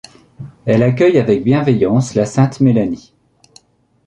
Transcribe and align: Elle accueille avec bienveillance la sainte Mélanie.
Elle 0.65 0.81
accueille 0.81 1.19
avec 1.19 1.43
bienveillance 1.43 2.15
la 2.15 2.25
sainte 2.25 2.59
Mélanie. 2.59 3.13